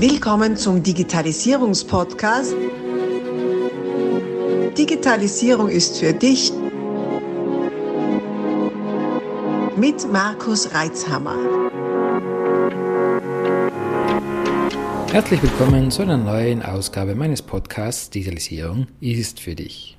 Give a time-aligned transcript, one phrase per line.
[0.00, 2.54] Willkommen zum Digitalisierungspodcast.
[4.78, 6.52] Digitalisierung ist für dich
[9.76, 11.34] mit Markus Reitzhammer.
[15.10, 19.96] Herzlich willkommen zu einer neuen Ausgabe meines Podcasts Digitalisierung ist für dich.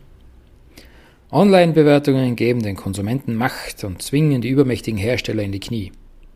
[1.30, 5.92] Online-Bewertungen geben den Konsumenten Macht und zwingen die übermächtigen Hersteller in die Knie.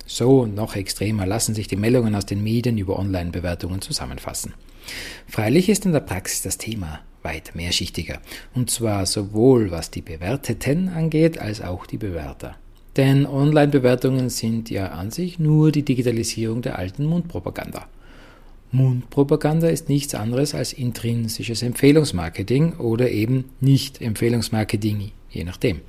[0.05, 4.53] So noch extremer lassen sich die Meldungen aus den Medien über Online-Bewertungen zusammenfassen.
[5.27, 8.19] Freilich ist in der Praxis das Thema weit mehrschichtiger,
[8.53, 12.57] und zwar sowohl was die Bewerteten angeht, als auch die Bewerter.
[12.97, 17.87] Denn Online-Bewertungen sind ja an sich nur die Digitalisierung der alten Mundpropaganda.
[18.71, 25.81] Mundpropaganda ist nichts anderes als intrinsisches Empfehlungsmarketing oder eben Nicht-Empfehlungsmarketing, je nachdem.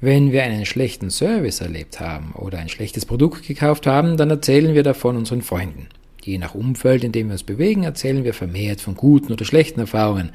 [0.00, 4.74] Wenn wir einen schlechten Service erlebt haben oder ein schlechtes Produkt gekauft haben, dann erzählen
[4.74, 5.88] wir davon unseren Freunden.
[6.22, 9.80] Je nach Umfeld, in dem wir uns bewegen, erzählen wir vermehrt von guten oder schlechten
[9.80, 10.32] Erfahrungen.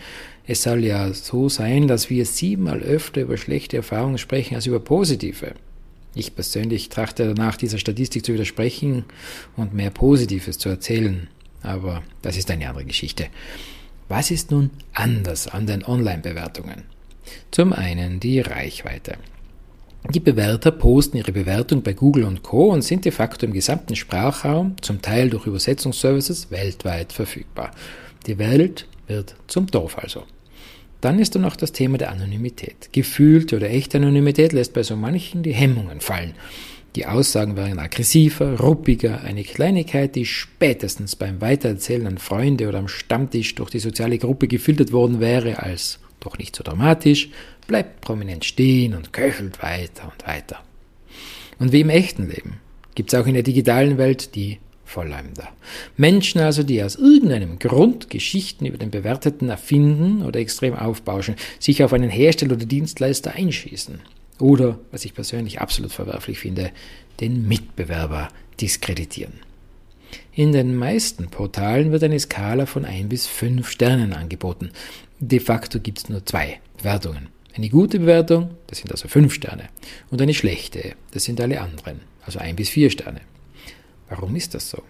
[0.47, 4.79] Es soll ja so sein, dass wir siebenmal öfter über schlechte Erfahrungen sprechen als über
[4.79, 5.53] positive.
[6.15, 9.05] Ich persönlich trachte danach, dieser Statistik zu widersprechen
[9.57, 11.27] und mehr Positives zu erzählen.
[11.61, 13.27] Aber das ist eine andere Geschichte.
[14.09, 16.83] Was ist nun anders an den Online-Bewertungen?
[17.51, 19.17] Zum einen die Reichweite.
[20.09, 22.71] Die Bewerter posten ihre Bewertung bei Google und Co.
[22.71, 27.71] und sind de facto im gesamten Sprachraum, zum Teil durch Übersetzungsservices, weltweit verfügbar.
[28.25, 30.23] Die Welt wird zum Dorf also.
[31.01, 32.89] Dann ist da noch das Thema der Anonymität.
[32.91, 36.33] Gefühlte oder echte Anonymität lässt bei so manchen die Hemmungen fallen.
[36.95, 42.89] Die Aussagen wären aggressiver, ruppiger, eine Kleinigkeit, die spätestens beim Weitererzählen an Freunde oder am
[42.89, 47.29] Stammtisch durch die soziale Gruppe gefiltert worden wäre als doch nicht so dramatisch,
[47.67, 50.63] bleibt prominent stehen und köchelt weiter und weiter.
[51.59, 52.59] Und wie im echten Leben
[52.95, 55.47] gibt es auch in der digitalen Welt die Verleumder.
[55.95, 61.83] Menschen also, die aus irgendeinem Grund Geschichten über den Bewerteten erfinden oder extrem aufbauschen, sich
[61.83, 64.01] auf einen Hersteller oder Dienstleister einschießen.
[64.39, 66.71] Oder, was ich persönlich absolut verwerflich finde,
[67.21, 68.27] den Mitbewerber
[68.59, 69.33] diskreditieren.
[70.33, 74.71] In den meisten Portalen wird eine Skala von 1 bis 5 Sternen angeboten.
[75.23, 77.27] De facto gibt es nur zwei Bewertungen.
[77.53, 79.69] Eine gute Bewertung, das sind also 5 Sterne,
[80.09, 83.21] und eine schlechte, das sind alle anderen, also 1 bis 4 Sterne.
[84.09, 84.81] Warum ist das so?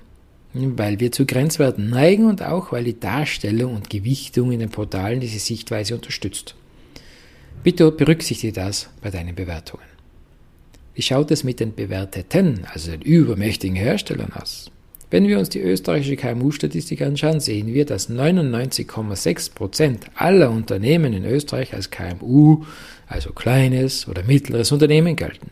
[0.53, 5.19] Weil wir zu Grenzwerten neigen und auch weil die Darstellung und Gewichtung in den Portalen
[5.19, 6.55] diese Sichtweise unterstützt.
[7.61, 9.83] Bitte berücksichtige das bei deinen Bewertungen.
[10.95, 14.71] Wie schaut es mit den Bewerteten, also den übermächtigen Herstellern aus?
[15.11, 21.25] Wenn wir uns die österreichische KMU-Statistik anschauen, sehen wir, dass 99,6 Prozent aller Unternehmen in
[21.25, 22.63] Österreich als KMU,
[23.07, 25.51] also kleines oder mittleres Unternehmen gelten.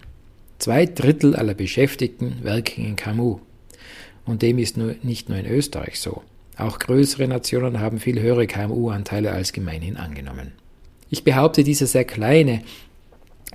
[0.59, 3.39] Zwei Drittel aller Beschäftigten werken in KMU.
[4.25, 6.23] Und dem ist nur, nicht nur in Österreich so.
[6.57, 10.53] Auch größere Nationen haben viel höhere KMU-Anteile als gemeinhin angenommen.
[11.09, 12.61] Ich behaupte, diese sehr kleine,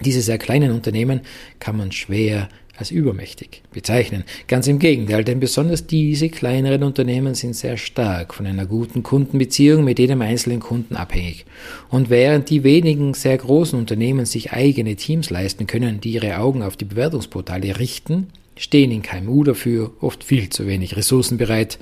[0.00, 1.21] diese sehr kleinen Unternehmen
[1.60, 4.25] kann man schwer als übermächtig bezeichnen.
[4.49, 9.84] Ganz im Gegenteil, denn besonders diese kleineren Unternehmen sind sehr stark von einer guten Kundenbeziehung
[9.84, 11.44] mit jedem einzelnen Kunden abhängig.
[11.88, 16.62] Und während die wenigen sehr großen Unternehmen sich eigene Teams leisten können, die ihre Augen
[16.62, 21.78] auf die Bewertungsportale richten, stehen in KMU dafür oft viel zu wenig Ressourcen bereit,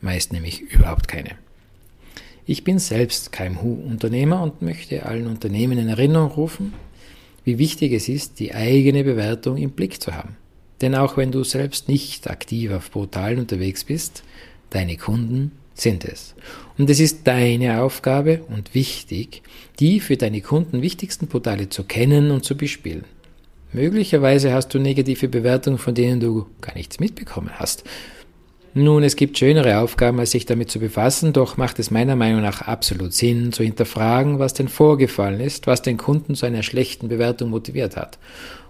[0.00, 1.30] meist nämlich überhaupt keine.
[2.46, 6.74] Ich bin selbst KMU-Unternehmer und möchte allen Unternehmen in Erinnerung rufen,
[7.44, 10.36] wie wichtig es ist, die eigene Bewertung im Blick zu haben.
[10.80, 14.24] Denn auch wenn du selbst nicht aktiv auf Portalen unterwegs bist,
[14.70, 16.34] deine Kunden sind es.
[16.78, 19.42] Und es ist deine Aufgabe und wichtig,
[19.80, 23.04] die für deine Kunden wichtigsten Portale zu kennen und zu bespielen.
[23.72, 27.84] Möglicherweise hast du negative Bewertungen, von denen du gar nichts mitbekommen hast.
[28.76, 32.42] Nun, es gibt schönere Aufgaben, als sich damit zu befassen, doch macht es meiner Meinung
[32.42, 37.06] nach absolut Sinn, zu hinterfragen, was denn vorgefallen ist, was den Kunden zu einer schlechten
[37.06, 38.18] Bewertung motiviert hat.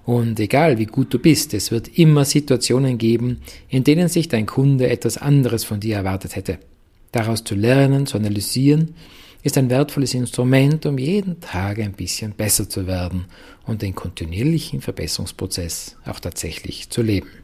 [0.04, 4.44] Und egal wie gut du bist, es wird immer Situationen geben, in denen sich dein
[4.44, 6.58] Kunde etwas anderes von dir erwartet hätte.
[7.10, 8.94] Daraus zu lernen, zu analysieren,
[9.42, 13.24] ist ein wertvolles Instrument, um jeden Tag ein bisschen besser zu werden
[13.66, 17.43] und den kontinuierlichen Verbesserungsprozess auch tatsächlich zu leben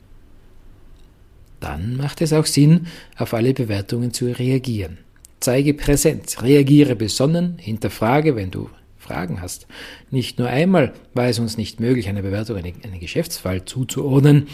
[1.61, 2.87] dann macht es auch Sinn,
[3.17, 4.99] auf alle Bewertungen zu reagieren.
[5.41, 8.69] Zeige Präsenz, reagiere besonnen, hinterfrage, wenn du
[8.99, 9.67] Fragen hast.
[10.11, 14.49] Nicht nur einmal war es uns nicht möglich, einer Bewertung einen, Geschäftsfall zuzuordnen.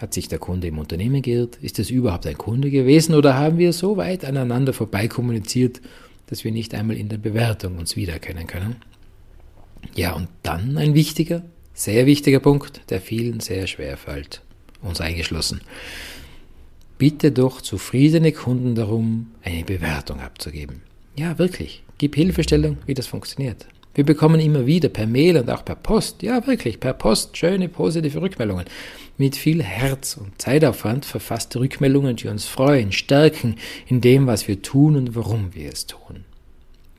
[0.00, 1.58] Hat sich der Kunde im Unternehmen geirrt?
[1.60, 3.14] Ist es überhaupt ein Kunde gewesen?
[3.14, 5.80] Oder haben wir so weit aneinander vorbei kommuniziert,
[6.26, 8.76] dass wir nicht einmal in der Bewertung uns wiedererkennen können?
[9.96, 11.42] Ja, und dann ein wichtiger,
[11.74, 14.42] sehr wichtiger Punkt, der vielen sehr schwer fällt,
[14.82, 15.60] uns eingeschlossen.
[16.98, 20.82] Bitte doch zufriedene Kunden darum, eine Bewertung abzugeben.
[21.16, 21.82] Ja, wirklich.
[21.98, 23.66] Gib Hilfestellung, wie das funktioniert.
[23.94, 27.68] Wir bekommen immer wieder per Mail und auch per Post, ja wirklich, per Post schöne
[27.68, 28.66] positive Rückmeldungen.
[29.16, 33.56] Mit viel Herz und Zeitaufwand verfasste Rückmeldungen, die uns freuen, stärken
[33.88, 36.24] in dem, was wir tun und warum wir es tun.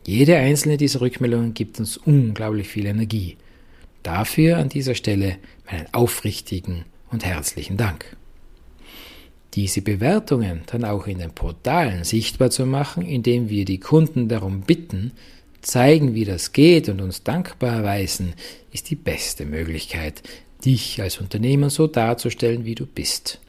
[0.05, 3.37] Jede einzelne dieser Rückmeldungen gibt uns unglaublich viel Energie.
[4.03, 5.37] Dafür an dieser Stelle
[5.71, 8.17] meinen aufrichtigen und herzlichen Dank.
[9.55, 14.61] Diese Bewertungen dann auch in den Portalen sichtbar zu machen, indem wir die Kunden darum
[14.61, 15.11] bitten,
[15.61, 18.33] zeigen, wie das geht und uns dankbar erweisen,
[18.71, 20.21] ist die beste Möglichkeit,
[20.63, 23.39] dich als Unternehmer so darzustellen, wie du bist.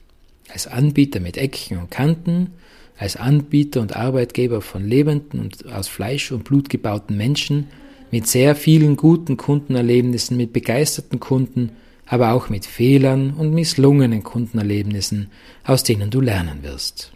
[0.49, 2.52] Als Anbieter mit Ecken und Kanten,
[2.99, 7.69] als Anbieter und Arbeitgeber von lebenden und aus Fleisch und Blut gebauten Menschen,
[8.11, 11.70] mit sehr vielen guten Kundenerlebnissen, mit begeisterten Kunden,
[12.10, 15.30] aber auch mit Fehlern und misslungenen Kundenerlebnissen,
[15.64, 17.12] aus denen du lernen wirst.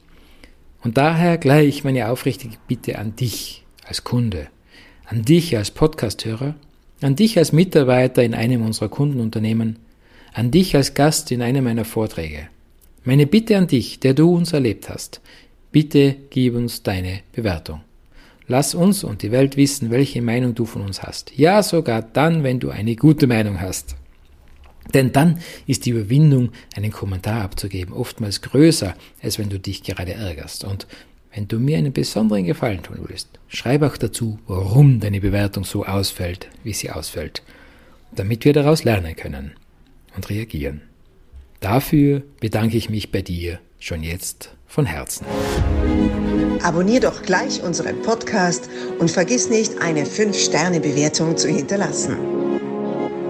[0.82, 4.49] Und daher gleich meine aufrichtige Bitte an dich als Kunde
[5.06, 6.55] an dich als Podcasthörer,
[7.00, 9.79] an dich als Mitarbeiter in einem unserer Kundenunternehmen,
[10.32, 12.49] an dich als Gast in einem meiner Vorträge.
[13.05, 15.20] Meine Bitte an dich, der du uns erlebt hast,
[15.73, 17.81] bitte gib uns deine Bewertung.
[18.47, 21.37] Lass uns und die Welt wissen, welche Meinung du von uns hast.
[21.37, 23.97] Ja, sogar dann, wenn du eine gute Meinung hast.
[24.93, 30.15] Denn dann ist die Überwindung, einen Kommentar abzugeben, oftmals größer, als wenn du dich gerade
[30.15, 30.65] ärgerst.
[30.65, 30.87] Und
[31.35, 35.85] wenn du mir einen besonderen Gefallen tun willst, schreib auch dazu, warum deine Bewertung so
[35.85, 37.43] ausfällt, wie sie ausfällt,
[38.15, 39.53] damit wir daraus lernen können
[40.15, 40.83] und reagieren.
[41.61, 45.27] Dafür bedanke ich mich bei dir schon jetzt von Herzen.
[46.63, 52.44] Abonnier doch gleich unseren Podcast und vergiss nicht, eine 5-Sterne-Bewertung zu hinterlassen.